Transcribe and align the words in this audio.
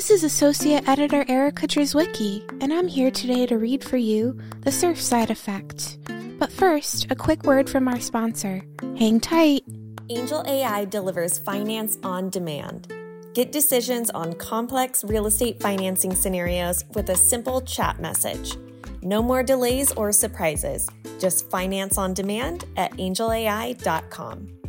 This 0.00 0.10
is 0.10 0.24
Associate 0.24 0.88
Editor 0.88 1.26
Erica 1.28 1.66
Drzewiecki, 1.66 2.62
and 2.62 2.72
I'm 2.72 2.88
here 2.88 3.10
today 3.10 3.44
to 3.44 3.58
read 3.58 3.84
for 3.84 3.98
you 3.98 4.40
The 4.62 4.70
Surfside 4.70 5.28
Effect. 5.28 5.98
But 6.38 6.50
first, 6.50 7.08
a 7.10 7.14
quick 7.14 7.42
word 7.42 7.68
from 7.68 7.86
our 7.86 8.00
sponsor. 8.00 8.62
Hang 8.98 9.20
tight. 9.20 9.62
Angel 10.08 10.42
AI 10.46 10.86
delivers 10.86 11.36
finance 11.36 11.98
on 12.02 12.30
demand. 12.30 12.90
Get 13.34 13.52
decisions 13.52 14.08
on 14.08 14.32
complex 14.36 15.04
real 15.04 15.26
estate 15.26 15.60
financing 15.60 16.14
scenarios 16.14 16.82
with 16.94 17.10
a 17.10 17.14
simple 17.14 17.60
chat 17.60 18.00
message. 18.00 18.56
No 19.02 19.22
more 19.22 19.42
delays 19.42 19.92
or 19.92 20.12
surprises. 20.12 20.88
Just 21.18 21.50
finance 21.50 21.98
on 21.98 22.14
demand 22.14 22.64
at 22.78 22.90
angelai.com. 22.92 24.59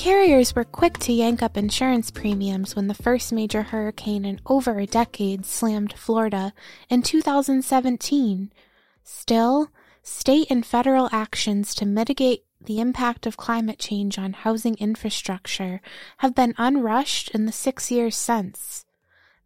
Carriers 0.00 0.56
were 0.56 0.64
quick 0.64 0.96
to 1.00 1.12
yank 1.12 1.42
up 1.42 1.58
insurance 1.58 2.10
premiums 2.10 2.74
when 2.74 2.88
the 2.88 2.94
first 2.94 3.34
major 3.34 3.64
hurricane 3.64 4.24
in 4.24 4.40
over 4.46 4.78
a 4.78 4.86
decade 4.86 5.44
slammed 5.44 5.92
Florida 5.92 6.54
in 6.88 7.02
2017. 7.02 8.50
Still, 9.04 9.68
state 10.02 10.46
and 10.50 10.64
federal 10.64 11.10
actions 11.12 11.74
to 11.74 11.84
mitigate 11.84 12.46
the 12.58 12.80
impact 12.80 13.26
of 13.26 13.36
climate 13.36 13.78
change 13.78 14.18
on 14.18 14.32
housing 14.32 14.74
infrastructure 14.76 15.82
have 16.16 16.34
been 16.34 16.54
unrushed 16.56 17.28
in 17.32 17.44
the 17.44 17.52
six 17.52 17.90
years 17.90 18.16
since. 18.16 18.86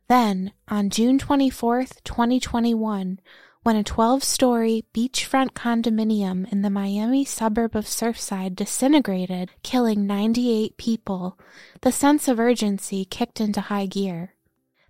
Then, 0.06 0.52
on 0.68 0.88
June 0.88 1.18
24, 1.18 1.86
2021, 2.04 3.18
when 3.64 3.76
a 3.76 3.82
12 3.82 4.22
story 4.22 4.84
beachfront 4.92 5.52
condominium 5.52 6.46
in 6.52 6.60
the 6.60 6.68
Miami 6.68 7.24
suburb 7.24 7.74
of 7.74 7.86
Surfside 7.86 8.54
disintegrated, 8.54 9.50
killing 9.62 10.06
98 10.06 10.76
people, 10.76 11.38
the 11.80 11.90
sense 11.90 12.28
of 12.28 12.38
urgency 12.38 13.06
kicked 13.06 13.40
into 13.40 13.62
high 13.62 13.86
gear. 13.86 14.34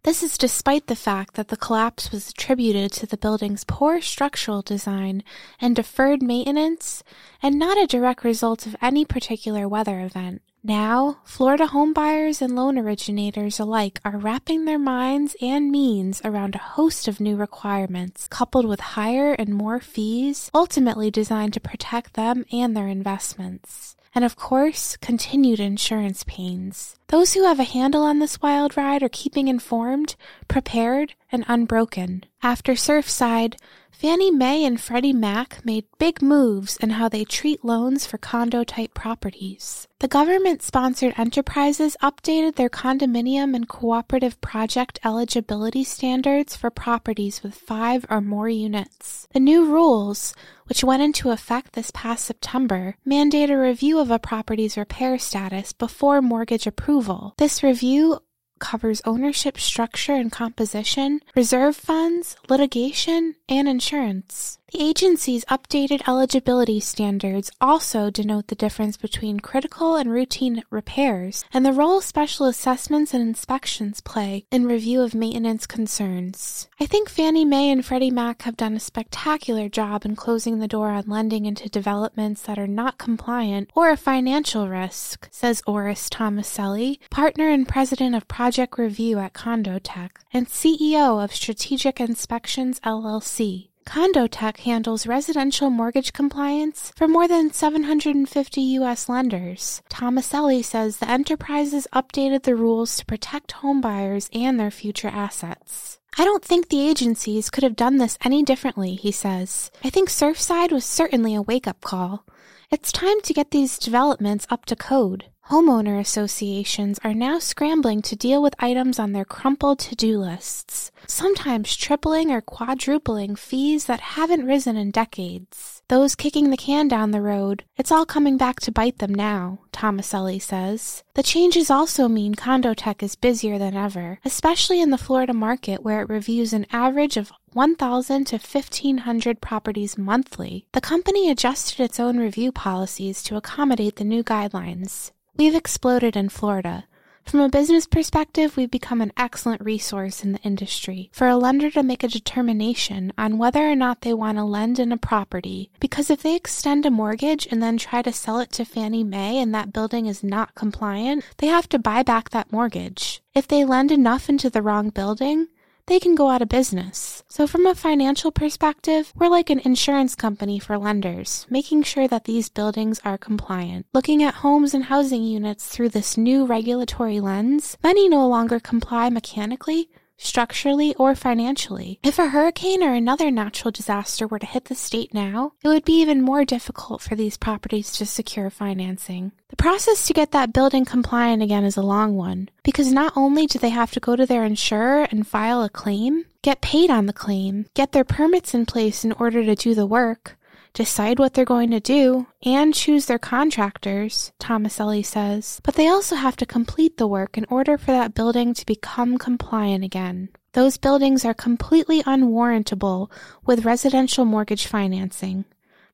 This 0.02 0.24
is 0.24 0.36
despite 0.36 0.88
the 0.88 0.96
fact 0.96 1.34
that 1.34 1.48
the 1.48 1.56
collapse 1.56 2.10
was 2.10 2.30
attributed 2.30 2.90
to 2.94 3.06
the 3.06 3.16
building's 3.16 3.62
poor 3.62 4.00
structural 4.00 4.60
design 4.60 5.22
and 5.60 5.76
deferred 5.76 6.20
maintenance, 6.20 7.04
and 7.40 7.56
not 7.56 7.78
a 7.78 7.86
direct 7.86 8.24
result 8.24 8.66
of 8.66 8.74
any 8.82 9.04
particular 9.04 9.68
weather 9.68 10.00
event. 10.00 10.42
Now, 10.66 11.18
Florida 11.24 11.66
homebuyers 11.66 12.40
and 12.40 12.56
loan 12.56 12.78
originators 12.78 13.60
alike 13.60 14.00
are 14.02 14.16
wrapping 14.16 14.64
their 14.64 14.78
minds 14.78 15.36
and 15.42 15.70
means 15.70 16.22
around 16.24 16.54
a 16.54 16.58
host 16.58 17.06
of 17.06 17.20
new 17.20 17.36
requirements, 17.36 18.26
coupled 18.26 18.64
with 18.64 18.80
higher 18.80 19.34
and 19.34 19.54
more 19.54 19.78
fees, 19.78 20.50
ultimately 20.54 21.10
designed 21.10 21.52
to 21.52 21.60
protect 21.60 22.14
them 22.14 22.46
and 22.50 22.74
their 22.74 22.88
investments. 22.88 23.94
And 24.14 24.24
of 24.24 24.36
course, 24.36 24.96
continued 24.96 25.60
insurance 25.60 26.24
pains. 26.26 26.96
Those 27.14 27.34
who 27.34 27.44
have 27.44 27.60
a 27.60 27.62
handle 27.62 28.02
on 28.02 28.18
this 28.18 28.42
wild 28.42 28.76
ride 28.76 29.04
are 29.04 29.08
keeping 29.08 29.46
informed, 29.46 30.16
prepared, 30.48 31.14
and 31.30 31.44
unbroken. 31.46 32.24
After 32.42 32.72
Surfside, 32.72 33.54
Fannie 33.92 34.32
Mae 34.32 34.64
and 34.64 34.80
Freddie 34.80 35.12
Mac 35.12 35.64
made 35.64 35.86
big 35.98 36.20
moves 36.20 36.76
in 36.76 36.90
how 36.90 37.08
they 37.08 37.24
treat 37.24 37.64
loans 37.64 38.04
for 38.04 38.18
condo 38.18 38.64
type 38.64 38.92
properties. 38.92 39.86
The 40.00 40.08
government 40.08 40.60
sponsored 40.62 41.14
enterprises 41.16 41.96
updated 42.02 42.56
their 42.56 42.68
condominium 42.68 43.54
and 43.54 43.68
cooperative 43.68 44.40
project 44.40 44.98
eligibility 45.04 45.84
standards 45.84 46.56
for 46.56 46.68
properties 46.68 47.42
with 47.42 47.54
five 47.54 48.04
or 48.10 48.20
more 48.20 48.48
units. 48.48 49.26
The 49.32 49.40
new 49.40 49.64
rules, 49.64 50.34
which 50.66 50.84
went 50.84 51.02
into 51.02 51.30
effect 51.30 51.72
this 51.72 51.90
past 51.92 52.26
September, 52.26 52.96
mandate 53.04 53.48
a 53.48 53.56
review 53.56 53.98
of 54.00 54.10
a 54.10 54.18
property's 54.18 54.76
repair 54.76 55.18
status 55.18 55.72
before 55.72 56.20
mortgage 56.20 56.66
approval. 56.66 57.03
This 57.38 57.62
review 57.62 58.18
covers 58.58 59.02
ownership 59.04 59.58
structure 59.58 60.14
and 60.14 60.30
composition, 60.30 61.20
reserve 61.34 61.76
funds, 61.76 62.36
litigation, 62.48 63.34
and 63.48 63.68
insurance. 63.68 64.58
The 64.74 64.82
agency's 64.82 65.44
updated 65.44 66.02
eligibility 66.08 66.80
standards 66.80 67.52
also 67.60 68.10
denote 68.10 68.48
the 68.48 68.56
difference 68.56 68.96
between 68.96 69.38
critical 69.38 69.94
and 69.94 70.10
routine 70.10 70.64
repairs 70.68 71.44
and 71.52 71.64
the 71.64 71.72
role 71.72 72.00
special 72.00 72.46
assessments 72.46 73.14
and 73.14 73.22
inspections 73.22 74.00
play 74.00 74.46
in 74.50 74.66
review 74.66 75.02
of 75.02 75.14
maintenance 75.14 75.64
concerns. 75.64 76.66
I 76.80 76.86
think 76.86 77.08
Fannie 77.08 77.44
Mae 77.44 77.70
and 77.70 77.84
Freddie 77.84 78.10
Mac 78.10 78.42
have 78.42 78.56
done 78.56 78.74
a 78.74 78.80
spectacular 78.80 79.68
job 79.68 80.04
in 80.04 80.16
closing 80.16 80.58
the 80.58 80.66
door 80.66 80.90
on 80.90 81.04
lending 81.06 81.46
into 81.46 81.68
developments 81.68 82.42
that 82.42 82.58
are 82.58 82.66
not 82.66 82.98
compliant 82.98 83.70
or 83.76 83.90
a 83.90 83.96
financial 83.96 84.68
risk, 84.68 85.28
says 85.30 85.62
Orest 85.68 86.10
Tomaselli, 86.10 86.98
partner 87.10 87.48
and 87.48 87.68
president 87.68 88.16
of 88.16 88.26
Review 88.44 89.20
at 89.20 89.32
CondoTech 89.32 90.10
and 90.30 90.46
CEO 90.46 91.24
of 91.24 91.34
Strategic 91.34 91.98
Inspections 91.98 92.78
LLC. 92.80 93.68
CondoTech 93.86 94.58
handles 94.58 95.06
residential 95.06 95.70
mortgage 95.70 96.12
compliance 96.12 96.92
for 96.94 97.08
more 97.08 97.26
than 97.26 97.54
750 97.54 98.60
U.S. 98.60 99.08
lenders. 99.08 99.80
Tomaselli 99.88 100.62
says 100.62 100.98
the 100.98 101.08
enterprises 101.08 101.88
updated 101.94 102.42
the 102.42 102.54
rules 102.54 102.98
to 102.98 103.06
protect 103.06 103.54
homebuyers 103.62 104.28
and 104.38 104.60
their 104.60 104.70
future 104.70 105.08
assets. 105.08 105.98
I 106.18 106.24
don't 106.24 106.44
think 106.44 106.68
the 106.68 106.86
agencies 106.86 107.48
could 107.48 107.64
have 107.64 107.76
done 107.76 107.96
this 107.96 108.18
any 108.22 108.42
differently, 108.42 108.94
he 108.94 109.10
says. 109.10 109.70
I 109.82 109.88
think 109.88 110.10
Surfside 110.10 110.70
was 110.70 110.84
certainly 110.84 111.34
a 111.34 111.40
wake 111.40 111.66
up 111.66 111.80
call. 111.80 112.26
It's 112.70 112.92
time 112.92 113.22
to 113.22 113.32
get 113.32 113.52
these 113.52 113.78
developments 113.78 114.46
up 114.50 114.66
to 114.66 114.76
code. 114.76 115.30
Homeowner 115.50 116.00
associations 116.00 116.98
are 117.04 117.12
now 117.12 117.38
scrambling 117.38 118.00
to 118.02 118.16
deal 118.16 118.42
with 118.42 118.54
items 118.58 118.98
on 118.98 119.12
their 119.12 119.26
crumpled 119.26 119.78
to 119.80 119.94
do 119.94 120.18
lists, 120.18 120.90
sometimes 121.06 121.76
tripling 121.76 122.30
or 122.30 122.40
quadrupling 122.40 123.36
fees 123.36 123.84
that 123.84 124.00
haven't 124.00 124.46
risen 124.46 124.78
in 124.78 124.90
decades. 124.90 125.82
Those 125.88 126.14
kicking 126.14 126.48
the 126.48 126.56
can 126.56 126.88
down 126.88 127.10
the 127.10 127.20
road, 127.20 127.64
it's 127.76 127.92
all 127.92 128.06
coming 128.06 128.38
back 128.38 128.58
to 128.60 128.72
bite 128.72 128.98
them 129.00 129.14
now, 129.14 129.58
Tomaselli 129.70 130.40
says. 130.40 131.04
The 131.12 131.22
changes 131.22 131.70
also 131.70 132.08
mean 132.08 132.34
CondoTech 132.34 133.02
is 133.02 133.14
busier 133.14 133.58
than 133.58 133.76
ever, 133.76 134.20
especially 134.24 134.80
in 134.80 134.88
the 134.88 134.98
Florida 134.98 135.34
market 135.34 135.82
where 135.82 136.00
it 136.00 136.08
reviews 136.08 136.54
an 136.54 136.64
average 136.72 137.18
of 137.18 137.30
1,000 137.52 138.24
to 138.28 138.36
1,500 138.36 139.42
properties 139.42 139.98
monthly. 139.98 140.64
The 140.72 140.80
company 140.80 141.30
adjusted 141.30 141.84
its 141.84 142.00
own 142.00 142.16
review 142.16 142.50
policies 142.50 143.22
to 143.24 143.36
accommodate 143.36 143.96
the 143.96 144.04
new 144.04 144.24
guidelines. 144.24 145.10
We've 145.36 145.56
exploded 145.56 146.16
in 146.16 146.28
Florida. 146.28 146.84
From 147.24 147.40
a 147.40 147.48
business 147.48 147.86
perspective, 147.86 148.56
we've 148.56 148.70
become 148.70 149.00
an 149.00 149.12
excellent 149.16 149.62
resource 149.62 150.22
in 150.22 150.30
the 150.30 150.38
industry 150.42 151.10
for 151.12 151.26
a 151.26 151.36
lender 151.36 151.70
to 151.72 151.82
make 151.82 152.04
a 152.04 152.08
determination 152.08 153.12
on 153.18 153.38
whether 153.38 153.68
or 153.68 153.74
not 153.74 154.02
they 154.02 154.14
want 154.14 154.38
to 154.38 154.44
lend 154.44 154.78
in 154.78 154.92
a 154.92 154.96
property. 154.96 155.72
Because 155.80 156.08
if 156.08 156.22
they 156.22 156.36
extend 156.36 156.86
a 156.86 156.90
mortgage 156.90 157.48
and 157.50 157.60
then 157.60 157.78
try 157.78 158.00
to 158.02 158.12
sell 158.12 158.38
it 158.38 158.52
to 158.52 158.64
Fannie 158.64 159.02
Mae 159.02 159.38
and 159.38 159.52
that 159.54 159.72
building 159.72 160.06
is 160.06 160.22
not 160.22 160.54
compliant, 160.54 161.24
they 161.38 161.48
have 161.48 161.68
to 161.70 161.80
buy 161.80 162.04
back 162.04 162.30
that 162.30 162.52
mortgage. 162.52 163.20
If 163.34 163.48
they 163.48 163.64
lend 163.64 163.90
enough 163.90 164.28
into 164.28 164.50
the 164.50 164.62
wrong 164.62 164.90
building, 164.90 165.48
they 165.86 166.00
can 166.00 166.14
go 166.14 166.30
out 166.30 166.42
of 166.42 166.48
business. 166.48 167.22
So, 167.28 167.46
from 167.46 167.66
a 167.66 167.74
financial 167.74 168.30
perspective, 168.30 169.12
we're 169.14 169.28
like 169.28 169.50
an 169.50 169.60
insurance 169.60 170.14
company 170.14 170.58
for 170.58 170.78
lenders, 170.78 171.46
making 171.50 171.82
sure 171.82 172.08
that 172.08 172.24
these 172.24 172.48
buildings 172.48 173.00
are 173.04 173.18
compliant. 173.18 173.86
Looking 173.92 174.22
at 174.22 174.34
homes 174.34 174.74
and 174.74 174.84
housing 174.84 175.22
units 175.22 175.66
through 175.66 175.90
this 175.90 176.16
new 176.16 176.46
regulatory 176.46 177.20
lens, 177.20 177.76
many 177.82 178.08
no 178.08 178.26
longer 178.26 178.60
comply 178.60 179.10
mechanically, 179.10 179.88
structurally, 180.16 180.94
or 180.96 181.14
financially. 181.14 181.98
If 182.02 182.18
a 182.18 182.28
hurricane 182.28 182.82
or 182.82 182.92
another 182.92 183.30
natural 183.30 183.70
disaster 183.70 184.26
were 184.26 184.38
to 184.38 184.46
hit 184.46 184.66
the 184.66 184.74
state 184.74 185.12
now, 185.12 185.52
it 185.62 185.68
would 185.68 185.84
be 185.84 186.00
even 186.00 186.22
more 186.22 186.44
difficult 186.44 187.02
for 187.02 187.14
these 187.14 187.36
properties 187.36 187.92
to 187.92 188.06
secure 188.06 188.50
financing. 188.50 189.32
The 189.48 189.56
process 189.56 190.06
to 190.06 190.12
get 190.12 190.32
that 190.32 190.52
building 190.52 190.84
compliant 190.84 191.42
again 191.42 191.64
is 191.64 191.76
a 191.76 191.82
long 191.82 192.16
one, 192.16 192.48
because 192.62 192.92
not 192.92 193.12
only 193.16 193.46
do 193.46 193.58
they 193.58 193.70
have 193.70 193.92
to 193.92 194.00
go 194.00 194.16
to 194.16 194.26
their 194.26 194.44
insurer 194.44 195.06
and 195.10 195.26
file 195.26 195.62
a 195.62 195.68
claim, 195.68 196.24
get 196.42 196.60
paid 196.60 196.90
on 196.90 197.06
the 197.06 197.12
claim, 197.12 197.66
get 197.74 197.92
their 197.92 198.04
permits 198.04 198.54
in 198.54 198.66
place 198.66 199.04
in 199.04 199.12
order 199.12 199.44
to 199.44 199.54
do 199.54 199.74
the 199.74 199.86
work, 199.86 200.36
decide 200.74 201.18
what 201.18 201.32
they're 201.34 201.44
going 201.44 201.70
to 201.70 201.80
do, 201.80 202.26
and 202.44 202.74
choose 202.74 203.06
their 203.06 203.18
contractors, 203.18 204.32
Tomaselli 204.40 205.06
says, 205.06 205.60
but 205.62 205.74
they 205.74 205.88
also 205.88 206.16
have 206.16 206.36
to 206.36 206.44
complete 206.44 206.98
the 206.98 207.06
work 207.06 207.38
in 207.38 207.46
order 207.48 207.78
for 207.78 207.92
that 207.92 208.12
building 208.12 208.52
to 208.52 208.66
become 208.66 209.16
compliant 209.16 209.84
again. 209.84 210.28
Those 210.52 210.76
buildings 210.76 211.24
are 211.24 211.34
completely 211.34 212.02
unwarrantable 212.04 213.10
with 213.46 213.64
residential 213.64 214.24
mortgage 214.24 214.66
financing. 214.66 215.44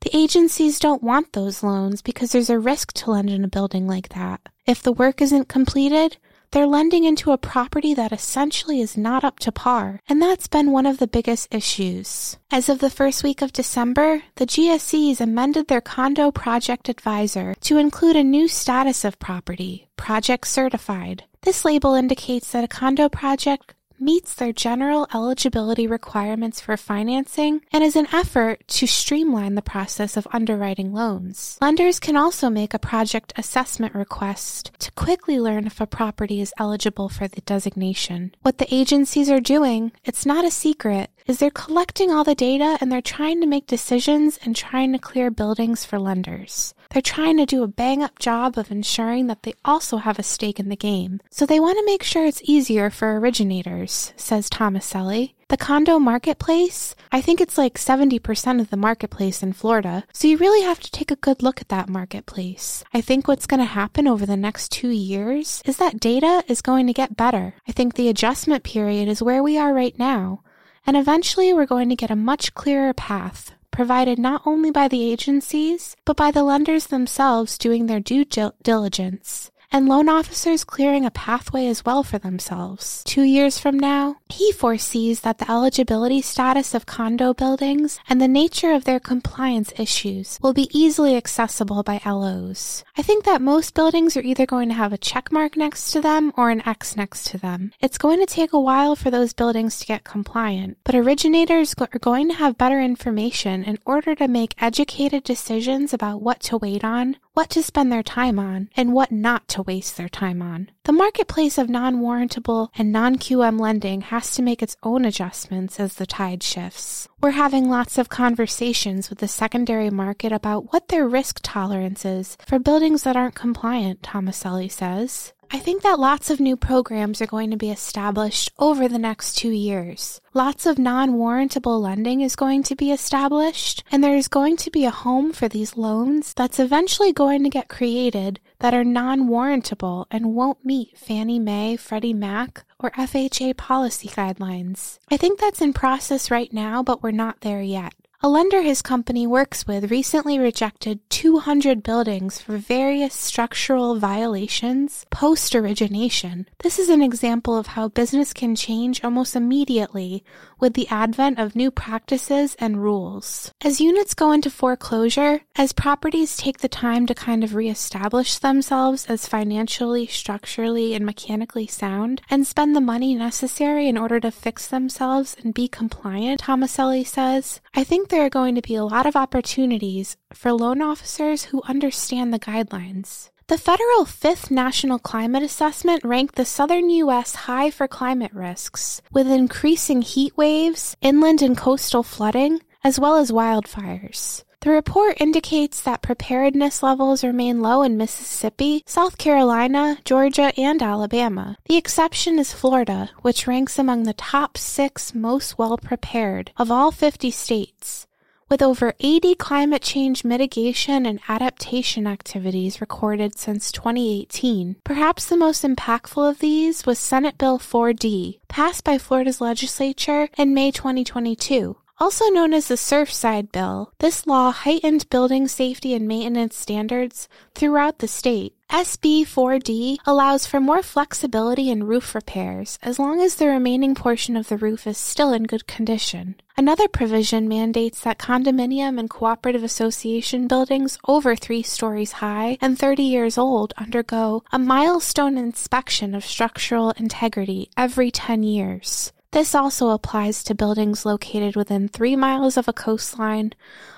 The 0.00 0.16
agencies 0.16 0.78
don't 0.78 1.02
want 1.02 1.34
those 1.34 1.62
loans 1.62 2.00
because 2.00 2.32
there's 2.32 2.50
a 2.50 2.58
risk 2.58 2.92
to 2.94 3.10
lend 3.10 3.28
in 3.28 3.44
a 3.44 3.48
building 3.48 3.86
like 3.86 4.08
that. 4.10 4.40
If 4.66 4.82
the 4.82 4.92
work 4.92 5.20
isn't 5.20 5.48
completed, 5.48 6.16
they're 6.52 6.66
lending 6.66 7.04
into 7.04 7.30
a 7.30 7.38
property 7.38 7.94
that 7.94 8.12
essentially 8.12 8.80
is 8.80 8.96
not 8.96 9.24
up 9.24 9.38
to 9.40 9.52
par, 9.52 10.00
and 10.08 10.20
that's 10.20 10.48
been 10.48 10.72
one 10.72 10.86
of 10.86 10.98
the 10.98 11.06
biggest 11.06 11.54
issues. 11.54 12.38
As 12.50 12.68
of 12.68 12.80
the 12.80 12.90
first 12.90 13.22
week 13.22 13.40
of 13.40 13.52
December, 13.52 14.22
the 14.36 14.46
GSEs 14.46 15.20
amended 15.20 15.68
their 15.68 15.80
condo 15.80 16.30
project 16.30 16.88
advisor 16.88 17.54
to 17.60 17.78
include 17.78 18.16
a 18.16 18.24
new 18.24 18.48
status 18.48 19.04
of 19.04 19.18
property, 19.18 19.88
project 19.96 20.46
certified. 20.48 21.24
This 21.42 21.64
label 21.64 21.94
indicates 21.94 22.52
that 22.52 22.64
a 22.64 22.68
condo 22.68 23.08
project 23.08 23.74
meets 24.00 24.34
their 24.34 24.52
general 24.52 25.06
eligibility 25.14 25.86
requirements 25.86 26.60
for 26.60 26.76
financing 26.76 27.60
and 27.72 27.84
is 27.84 27.96
an 27.96 28.08
effort 28.12 28.66
to 28.68 28.86
streamline 28.86 29.54
the 29.54 29.62
process 29.62 30.16
of 30.16 30.26
underwriting 30.32 30.92
loans. 30.92 31.58
Lenders 31.60 32.00
can 32.00 32.16
also 32.16 32.48
make 32.48 32.74
a 32.74 32.78
project 32.78 33.32
assessment 33.36 33.94
request 33.94 34.70
to 34.78 34.90
quickly 34.92 35.38
learn 35.38 35.66
if 35.66 35.80
a 35.80 35.86
property 35.86 36.40
is 36.40 36.54
eligible 36.58 37.08
for 37.08 37.28
the 37.28 37.40
designation. 37.42 38.34
What 38.42 38.58
the 38.58 38.72
agencies 38.74 39.30
are 39.30 39.40
doing, 39.40 39.92
it's 40.04 40.26
not 40.26 40.44
a 40.44 40.50
secret, 40.50 41.10
is 41.26 41.38
they're 41.38 41.50
collecting 41.50 42.10
all 42.10 42.24
the 42.24 42.34
data 42.34 42.78
and 42.80 42.90
they're 42.90 43.00
trying 43.00 43.40
to 43.40 43.46
make 43.46 43.66
decisions 43.66 44.38
and 44.44 44.56
trying 44.56 44.92
to 44.92 44.98
clear 44.98 45.30
buildings 45.30 45.84
for 45.84 45.98
lenders. 45.98 46.74
They're 46.90 47.00
trying 47.00 47.36
to 47.36 47.46
do 47.46 47.62
a 47.62 47.68
bang 47.68 48.02
up 48.02 48.18
job 48.18 48.58
of 48.58 48.72
ensuring 48.72 49.28
that 49.28 49.44
they 49.44 49.54
also 49.64 49.98
have 49.98 50.18
a 50.18 50.24
stake 50.24 50.58
in 50.58 50.68
the 50.68 50.76
game. 50.76 51.20
So 51.30 51.46
they 51.46 51.60
want 51.60 51.78
to 51.78 51.86
make 51.86 52.02
sure 52.02 52.26
it's 52.26 52.42
easier 52.44 52.90
for 52.90 53.16
originators, 53.16 54.12
says 54.16 54.50
Tomaselli. 54.50 55.34
The 55.50 55.56
condo 55.56 56.00
marketplace, 56.00 56.96
I 57.12 57.20
think 57.20 57.40
it's 57.40 57.56
like 57.56 57.74
70% 57.74 58.60
of 58.60 58.70
the 58.70 58.76
marketplace 58.76 59.40
in 59.40 59.52
Florida. 59.52 60.04
So 60.12 60.26
you 60.26 60.36
really 60.36 60.62
have 60.62 60.80
to 60.80 60.90
take 60.90 61.12
a 61.12 61.16
good 61.16 61.44
look 61.44 61.60
at 61.60 61.68
that 61.68 61.88
marketplace. 61.88 62.82
I 62.92 63.00
think 63.00 63.28
what's 63.28 63.46
going 63.46 63.60
to 63.60 63.66
happen 63.66 64.08
over 64.08 64.26
the 64.26 64.36
next 64.36 64.72
two 64.72 64.90
years 64.90 65.62
is 65.64 65.76
that 65.76 66.00
data 66.00 66.42
is 66.48 66.60
going 66.60 66.88
to 66.88 66.92
get 66.92 67.16
better. 67.16 67.54
I 67.68 67.72
think 67.72 67.94
the 67.94 68.08
adjustment 68.08 68.64
period 68.64 69.08
is 69.08 69.22
where 69.22 69.44
we 69.44 69.56
are 69.56 69.72
right 69.72 69.96
now. 69.96 70.42
And 70.86 70.96
eventually 70.96 71.52
we're 71.52 71.66
going 71.66 71.88
to 71.90 71.96
get 71.96 72.10
a 72.10 72.16
much 72.16 72.54
clearer 72.54 72.92
path 72.92 73.52
provided 73.70 74.18
not 74.18 74.42
only 74.44 74.70
by 74.70 74.88
the 74.88 75.10
agencies, 75.10 75.96
but 76.04 76.16
by 76.16 76.30
the 76.30 76.42
lenders 76.42 76.86
themselves 76.86 77.58
doing 77.58 77.86
their 77.86 78.00
due 78.00 78.24
diligence 78.62 79.50
and 79.72 79.88
loan 79.88 80.08
officers 80.08 80.64
clearing 80.64 81.04
a 81.04 81.10
pathway 81.10 81.66
as 81.66 81.84
well 81.84 82.02
for 82.02 82.18
themselves. 82.18 83.02
Two 83.04 83.22
years 83.22 83.58
from 83.58 83.78
now, 83.78 84.16
he 84.28 84.52
foresees 84.52 85.20
that 85.20 85.38
the 85.38 85.50
eligibility 85.50 86.20
status 86.20 86.74
of 86.74 86.86
condo 86.86 87.34
buildings 87.34 87.98
and 88.08 88.20
the 88.20 88.28
nature 88.28 88.72
of 88.72 88.84
their 88.84 89.00
compliance 89.00 89.72
issues 89.78 90.38
will 90.42 90.52
be 90.52 90.68
easily 90.72 91.16
accessible 91.16 91.82
by 91.82 92.00
LOs. 92.04 92.84
I 92.96 93.02
think 93.02 93.24
that 93.24 93.42
most 93.42 93.74
buildings 93.74 94.16
are 94.16 94.22
either 94.22 94.46
going 94.46 94.68
to 94.68 94.74
have 94.74 94.92
a 94.92 94.98
check 94.98 95.32
mark 95.32 95.56
next 95.56 95.92
to 95.92 96.00
them 96.00 96.32
or 96.36 96.50
an 96.50 96.66
X 96.66 96.96
next 96.96 97.26
to 97.28 97.38
them. 97.38 97.72
It's 97.80 97.98
going 97.98 98.20
to 98.20 98.26
take 98.26 98.52
a 98.52 98.60
while 98.60 98.96
for 98.96 99.10
those 99.10 99.32
buildings 99.32 99.78
to 99.78 99.86
get 99.86 100.04
compliant, 100.04 100.78
but 100.84 100.94
originators 100.94 101.74
are 101.78 101.98
going 102.00 102.28
to 102.28 102.34
have 102.34 102.58
better 102.58 102.80
information 102.80 103.64
in 103.64 103.78
order 103.84 104.14
to 104.14 104.28
make 104.28 104.54
educated 104.60 105.24
decisions 105.24 105.92
about 105.92 106.22
what 106.22 106.40
to 106.40 106.56
wait 106.56 106.84
on, 106.84 107.16
what 107.34 107.50
to 107.50 107.62
spend 107.62 107.92
their 107.92 108.02
time 108.02 108.38
on, 108.38 108.68
and 108.76 108.92
what 108.92 109.12
not 109.12 109.48
to 109.48 109.62
waste 109.62 109.96
their 109.96 110.08
time 110.08 110.42
on. 110.42 110.70
The 110.84 110.92
marketplace 110.92 111.58
of 111.58 111.68
non 111.68 111.96
warrantable 112.00 112.68
and 112.76 112.92
non 112.92 113.16
QM 113.16 113.60
lending 113.60 114.00
has 114.02 114.34
to 114.34 114.42
make 114.42 114.62
its 114.62 114.76
own 114.82 115.04
adjustments 115.04 115.78
as 115.78 115.94
the 115.94 116.06
tide 116.06 116.42
shifts. 116.42 117.08
We're 117.22 117.30
having 117.30 117.68
lots 117.68 117.98
of 117.98 118.08
conversations 118.08 119.10
with 119.10 119.18
the 119.18 119.28
secondary 119.28 119.90
market 119.90 120.32
about 120.32 120.72
what 120.72 120.88
their 120.88 121.06
risk 121.08 121.40
tolerance 121.42 122.04
is 122.04 122.36
for 122.46 122.58
buildings 122.58 123.02
that 123.04 123.16
aren't 123.16 123.34
compliant, 123.34 124.02
Tomaselli 124.02 124.70
says. 124.70 125.32
I 125.52 125.58
think 125.58 125.82
that 125.82 125.98
lots 125.98 126.30
of 126.30 126.38
new 126.38 126.56
programs 126.56 127.20
are 127.20 127.26
going 127.26 127.50
to 127.50 127.56
be 127.56 127.72
established 127.72 128.52
over 128.56 128.86
the 128.86 129.00
next 129.00 129.36
two 129.36 129.50
years. 129.50 130.20
Lots 130.32 130.64
of 130.64 130.78
non 130.78 131.14
warrantable 131.14 131.80
lending 131.80 132.20
is 132.20 132.36
going 132.36 132.62
to 132.64 132.76
be 132.76 132.92
established, 132.92 133.82
and 133.90 134.02
there 134.02 134.16
is 134.16 134.28
going 134.28 134.56
to 134.58 134.70
be 134.70 134.84
a 134.84 134.92
home 134.92 135.32
for 135.32 135.48
these 135.48 135.76
loans 135.76 136.34
that's 136.34 136.60
eventually 136.60 137.12
going 137.12 137.42
to 137.42 137.50
get 137.50 137.68
created 137.68 138.38
that 138.60 138.74
are 138.74 138.84
non 138.84 139.28
warrantable 139.28 140.06
and 140.08 140.36
won't 140.36 140.64
meet 140.64 140.96
Fannie 140.96 141.40
Mae, 141.40 141.76
Freddie 141.76 142.14
Mac, 142.14 142.64
or 142.78 142.92
FHA 142.92 143.56
policy 143.56 144.08
guidelines. 144.08 145.00
I 145.10 145.16
think 145.16 145.40
that's 145.40 145.60
in 145.60 145.72
process 145.72 146.30
right 146.30 146.52
now, 146.52 146.84
but 146.84 147.02
we're 147.02 147.10
not 147.10 147.40
there 147.40 147.60
yet. 147.62 147.92
A 148.22 148.28
lender 148.28 148.60
his 148.60 148.82
company 148.82 149.26
works 149.26 149.66
with 149.66 149.90
recently 149.90 150.38
rejected 150.38 151.00
200 151.08 151.82
buildings 151.82 152.38
for 152.38 152.58
various 152.58 153.14
structural 153.14 153.98
violations 153.98 155.06
post 155.10 155.54
origination. 155.54 156.46
This 156.58 156.78
is 156.78 156.90
an 156.90 157.00
example 157.00 157.56
of 157.56 157.68
how 157.68 157.88
business 157.88 158.34
can 158.34 158.54
change 158.54 159.02
almost 159.02 159.36
immediately 159.36 160.22
with 160.60 160.74
the 160.74 160.88
advent 160.88 161.38
of 161.38 161.56
new 161.56 161.70
practices 161.70 162.56
and 162.58 162.82
rules. 162.82 163.52
As 163.62 163.80
units 163.80 164.14
go 164.14 164.32
into 164.32 164.50
foreclosure, 164.50 165.40
as 165.56 165.72
properties 165.72 166.36
take 166.36 166.58
the 166.58 166.68
time 166.68 167.06
to 167.06 167.14
kind 167.14 167.42
of 167.42 167.54
reestablish 167.54 168.38
themselves 168.38 169.06
as 169.06 169.26
financially, 169.26 170.06
structurally, 170.06 170.94
and 170.94 171.04
mechanically 171.04 171.66
sound, 171.66 172.22
and 172.30 172.46
spend 172.46 172.74
the 172.74 172.80
money 172.80 173.14
necessary 173.14 173.88
in 173.88 173.98
order 173.98 174.20
to 174.20 174.30
fix 174.30 174.66
themselves 174.66 175.36
and 175.42 175.54
be 175.54 175.68
compliant, 175.68 176.42
Tomaselli 176.42 177.06
says, 177.06 177.60
I 177.74 177.84
think 177.84 178.08
there 178.08 178.24
are 178.24 178.30
going 178.30 178.54
to 178.54 178.62
be 178.62 178.74
a 178.74 178.84
lot 178.84 179.06
of 179.06 179.16
opportunities 179.16 180.16
for 180.32 180.52
loan 180.52 180.82
officers 180.82 181.44
who 181.44 181.62
understand 181.66 182.32
the 182.32 182.38
guidelines. 182.38 183.30
The 183.50 183.58
federal 183.58 184.04
Fifth 184.04 184.52
National 184.52 185.00
Climate 185.00 185.42
Assessment 185.42 186.04
ranked 186.04 186.36
the 186.36 186.44
southern 186.44 186.88
U.S. 186.88 187.34
high 187.34 187.72
for 187.72 187.88
climate 187.88 188.32
risks, 188.32 189.02
with 189.10 189.26
increasing 189.26 190.02
heat 190.02 190.36
waves, 190.36 190.96
inland 191.00 191.42
and 191.42 191.56
coastal 191.56 192.04
flooding, 192.04 192.60
as 192.84 193.00
well 193.00 193.16
as 193.16 193.32
wildfires. 193.32 194.44
The 194.60 194.70
report 194.70 195.20
indicates 195.20 195.82
that 195.82 196.00
preparedness 196.00 196.80
levels 196.80 197.24
remain 197.24 197.60
low 197.60 197.82
in 197.82 197.96
Mississippi, 197.96 198.84
South 198.86 199.18
Carolina, 199.18 199.98
Georgia, 200.04 200.52
and 200.56 200.80
Alabama. 200.80 201.56
The 201.64 201.76
exception 201.76 202.38
is 202.38 202.52
Florida, 202.52 203.10
which 203.22 203.48
ranks 203.48 203.80
among 203.80 204.04
the 204.04 204.14
top 204.14 204.58
six 204.58 205.12
most 205.12 205.58
well 205.58 205.76
prepared 205.76 206.52
of 206.56 206.70
all 206.70 206.92
50 206.92 207.32
states 207.32 208.06
with 208.50 208.60
over 208.60 208.94
80 208.98 209.36
climate 209.36 209.80
change 209.80 210.24
mitigation 210.24 211.06
and 211.06 211.20
adaptation 211.28 212.06
activities 212.06 212.80
recorded 212.80 213.38
since 213.38 213.70
2018. 213.70 214.76
Perhaps 214.84 215.26
the 215.26 215.36
most 215.36 215.62
impactful 215.62 216.28
of 216.28 216.40
these 216.40 216.84
was 216.84 216.98
Senate 216.98 217.38
Bill 217.38 217.58
4D, 217.58 218.40
passed 218.48 218.82
by 218.82 218.98
Florida's 218.98 219.40
legislature 219.40 220.28
in 220.36 220.52
May 220.52 220.72
2022. 220.72 221.76
Also 221.98 222.24
known 222.30 222.54
as 222.54 222.68
the 222.68 222.76
Surfside 222.76 223.52
Bill, 223.52 223.92
this 223.98 224.26
law 224.26 224.50
heightened 224.52 225.08
building 225.10 225.46
safety 225.46 225.92
and 225.92 226.08
maintenance 226.08 226.56
standards 226.56 227.28
throughout 227.54 227.98
the 227.98 228.08
state. 228.08 228.54
SB 228.70 229.22
4D 229.22 229.96
allows 230.06 230.46
for 230.46 230.60
more 230.60 230.80
flexibility 230.80 231.70
in 231.70 231.88
roof 231.88 232.14
repairs 232.14 232.78
as 232.84 233.00
long 233.00 233.20
as 233.20 233.34
the 233.34 233.48
remaining 233.48 233.96
portion 233.96 234.36
of 234.36 234.46
the 234.46 234.56
roof 234.56 234.86
is 234.86 234.96
still 234.96 235.32
in 235.32 235.42
good 235.42 235.66
condition. 235.66 236.36
Another 236.56 236.86
provision 236.86 237.48
mandates 237.48 238.00
that 238.02 238.20
condominium 238.20 238.96
and 239.00 239.10
cooperative 239.10 239.64
association 239.64 240.46
buildings 240.46 240.98
over 241.08 241.34
three 241.34 241.64
stories 241.64 242.12
high 242.12 242.58
and 242.60 242.78
30 242.78 243.02
years 243.02 243.36
old 243.36 243.74
undergo 243.76 244.44
a 244.52 244.58
milestone 244.58 245.36
inspection 245.36 246.14
of 246.14 246.24
structural 246.24 246.92
integrity 246.92 247.70
every 247.76 248.12
10 248.12 248.44
years. 248.44 249.12
This 249.32 249.54
also 249.54 249.90
applies 249.90 250.42
to 250.44 250.56
buildings 250.56 251.06
located 251.06 251.54
within 251.54 251.86
three 251.86 252.16
miles 252.16 252.56
of 252.56 252.66
a 252.66 252.72
coastline 252.72 253.52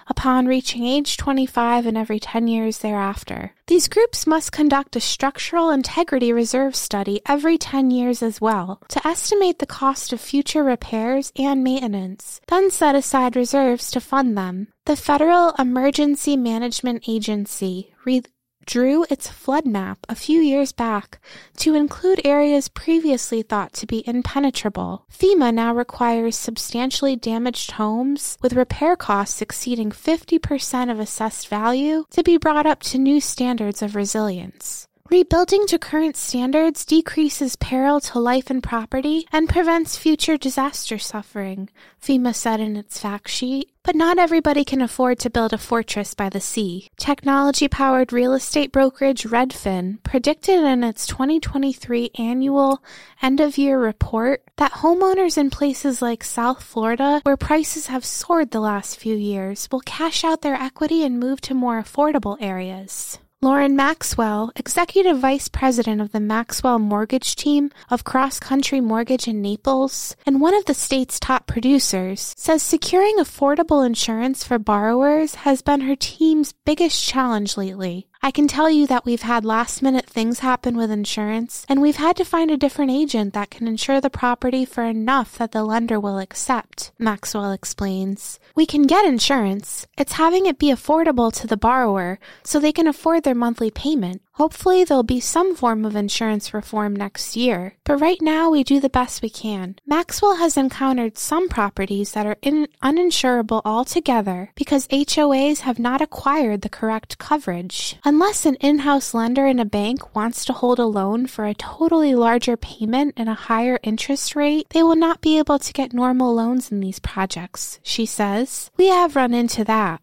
upon 0.07 0.47
reaching 0.47 0.85
age 0.85 1.17
25 1.17 1.87
and 1.87 1.97
every 1.97 2.21
10 2.21 2.49
years 2.49 2.79
thereafter. 2.79 3.55
These 3.67 3.89
groups 3.89 4.27
must 4.27 4.53
conduct 4.53 4.95
a 4.95 5.01
structural 5.01 5.71
integrity 5.71 6.35
reserve 6.35 6.77
study 6.77 7.23
every 7.27 7.57
10 7.57 7.91
years 7.91 8.23
as 8.23 8.43
well 8.43 8.83
to 8.89 9.07
estimate 9.07 9.59
the 9.59 9.67
cost 9.67 10.13
of 10.13 10.21
future 10.21 10.63
repairs 10.63 11.33
and 11.37 11.65
maintenance, 11.65 12.43
then 12.49 12.71
set 12.71 12.95
aside 12.95 13.35
reserves 13.35 13.91
to 13.93 14.01
fund 14.01 14.37
them. 14.37 14.69
The 14.85 14.97
Federal 14.97 15.53
Emergency 15.59 16.37
Management 16.37 17.05
Agency 17.09 17.95
re- 18.05 18.23
drew 18.67 19.05
its 19.11 19.29
flood 19.29 19.67
map 19.67 19.99
a 20.09 20.15
few 20.15 20.41
years 20.41 20.73
back 20.73 21.19
to 21.57 21.75
include 21.75 22.21
areas 22.25 22.69
previously 22.69 23.43
thought 23.43 23.73
to 23.75 23.87
be 23.87 24.07
impenetrable. 24.07 25.07
FEMA 25.13 25.53
now 25.53 25.75
requires 25.75 26.37
substantially 26.37 27.17
damaged 27.17 27.73
homes 27.73 28.39
with 28.43 28.53
repair 28.53 28.97
costs 28.97 29.43
exceeding 29.43 29.91
50% 29.91 30.91
of 30.91 30.99
assessed 30.99 31.49
value 31.49 32.05
to 32.11 32.23
be 32.23 32.37
brought 32.37 32.67
up 32.67 32.81
to 32.85 32.99
new 32.99 33.21
standards 33.21 33.83
of 33.83 33.97
resilience. 33.97 34.89
Rebuilding 35.13 35.67
to 35.67 35.79
current 35.79 36.17
standards 36.17 36.87
decreases 36.87 37.55
peril 37.57 38.01
to 38.01 38.19
life 38.19 38.49
and 38.49 38.63
property 38.63 39.27
and 39.31 39.47
prevents 39.47 39.99
future 39.99 40.39
disaster 40.39 40.99
suffering, 40.99 41.69
FEMA 42.01 42.35
said 42.35 42.61
in 42.61 42.79
its 42.79 42.99
fact 42.99 43.29
sheet. 43.29 43.71
But 43.83 43.95
not 43.95 44.19
everybody 44.19 44.65
can 44.65 44.81
afford 44.81 45.19
to 45.19 45.29
build 45.29 45.53
a 45.53 45.59
fortress 45.59 46.15
by 46.15 46.31
the 46.31 46.41
sea. 46.41 46.89
Technology 46.97 47.69
powered 47.69 48.11
real 48.11 48.33
estate 48.33 48.73
brokerage 48.73 49.25
Redfin 49.25 50.03
predicted 50.03 50.61
in 50.65 50.83
its 50.83 51.07
2023 51.07 52.13
annual 52.15 52.83
end 53.21 53.39
of 53.39 53.59
year 53.59 53.79
report 53.79 54.43
that 54.57 54.81
homeowners 54.81 55.37
in 55.37 55.51
places 55.51 56.01
like 56.01 56.25
South 56.25 56.63
Florida, 56.63 57.21
where 57.25 57.37
prices 57.37 57.89
have 57.89 58.07
soared 58.07 58.51
the 58.51 58.61
last 58.61 58.99
few 58.99 59.15
years, 59.15 59.69
will 59.71 59.81
cash 59.81 60.25
out 60.25 60.41
their 60.41 60.55
equity 60.55 61.05
and 61.05 61.21
move 61.21 61.43
to 61.43 61.53
more 61.53 61.79
affordable 61.79 62.39
areas. 62.41 63.19
Lauren 63.45 63.75
Maxwell, 63.75 64.53
Executive 64.55 65.19
Vice 65.19 65.49
President 65.49 66.01
of 66.01 66.13
the 66.13 66.21
Maxwell 66.21 66.79
Mortgage 66.79 67.35
Team 67.35 67.73
of 67.91 68.05
Cross 68.05 68.39
Country 68.39 68.81
Mortgage 68.81 69.27
in 69.27 69.43
Naples 69.43 70.15
and 70.25 70.41
one 70.41 70.55
of 70.55 70.65
the 70.67 70.75
state's 70.75 71.19
top 71.19 71.49
producers, 71.49 72.35
says 72.39 72.63
securing 72.63 73.17
affordable 73.17 73.85
insurance 73.85 74.45
for 74.45 74.61
borrowers 74.61 75.35
has 75.35 75.61
been 75.61 75.81
her 75.81 75.97
team's 75.97 76.55
biggest 76.65 77.05
challenge 77.05 77.57
lately. 77.57 78.07
I 78.25 78.31
can 78.31 78.47
tell 78.47 78.71
you 78.71 78.87
that 78.87 79.05
we've 79.05 79.23
had 79.23 79.45
last 79.45 79.83
minute 79.83 80.07
things 80.07 80.39
happen 80.39 80.77
with 80.77 80.93
insurance, 80.93 81.67
and 81.69 81.83
we've 81.83 81.97
had 81.97 82.15
to 82.19 82.25
find 82.25 82.53
a 82.53 82.57
different 82.57 82.93
agent 82.93 83.35
that 83.35 83.51
can 83.51 83.67
insure 83.67 84.01
the 84.01 84.11
property 84.11 84.65
for 84.65 84.85
enough 84.85 85.37
that 85.39 85.51
the 85.51 85.65
lender 85.65 85.99
will 85.99 86.21
accept, 86.21 86.93
Maxwell 87.01 87.51
explains. 87.51 88.39
We 88.55 88.65
can 88.65 88.83
get 88.85 89.05
insurance. 89.05 89.89
It's 89.99 90.13
having 90.13 90.47
it 90.47 90.61
be 90.61 90.69
affordable 90.69 91.33
to 91.33 91.49
the 91.49 91.57
borrower 91.57 92.21
so 92.45 92.61
they 92.61 92.71
can 92.71 92.87
afford 92.87 93.25
their 93.25 93.35
monthly 93.35 93.73
payment. 93.73 94.23
Hopefully, 94.37 94.83
there'll 94.83 95.03
be 95.03 95.21
some 95.21 95.55
form 95.55 95.85
of 95.85 95.95
insurance 95.95 96.55
reform 96.55 96.97
next 96.97 97.37
year, 97.37 97.77
but 97.85 98.01
right 98.01 98.21
now 98.23 98.49
we 98.49 98.65
do 98.65 98.81
the 98.81 98.89
best 98.89 99.21
we 99.21 99.29
can. 99.29 99.77
Maxwell 99.87 100.37
has 100.37 100.57
encountered 100.57 101.19
some 101.19 101.49
properties 101.49 102.13
that 102.13 102.27
are 102.27 102.39
in 102.41 102.67
uninsurable 102.83 103.61
altogether 103.65 104.51
because 104.55 104.89
HOAs 104.89 105.61
have 105.61 105.79
not 105.79 106.01
acquired 106.01 106.63
the 106.63 106.69
correct 106.69 107.19
coverage. 107.19 107.97
Unless 108.05 108.47
an 108.47 108.55
in 108.57 108.81
house 108.81 109.13
lender 109.13 109.47
in 109.47 109.59
a 109.59 109.65
bank 109.67 110.15
wants 110.15 110.45
to 110.47 110.53
hold 110.55 110.79
a 110.79 110.87
loan 110.87 111.27
for 111.27 111.45
a 111.45 111.55
totally 111.55 112.15
larger 112.15 112.57
payment 112.57 113.13
and 113.17 113.29
a 113.29 113.35
higher 113.35 113.79
interest 113.83 114.35
rate, 114.35 114.67
they 114.71 114.83
will 114.83 114.97
not 114.97 115.21
be 115.21 115.39
able 115.39 115.59
to 115.59 115.73
get 115.73 115.93
normal 115.93 116.35
loans 116.35 116.73
in 116.73 116.81
these 116.81 116.99
projects, 116.99 117.81
she 117.83 118.07
says. 118.07 118.71
We 118.79 118.89
have 118.89 119.15
run 119.15 119.35
into 119.35 119.63
that. 119.65 120.01